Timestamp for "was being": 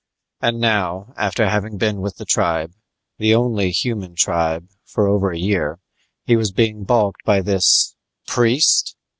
6.35-6.85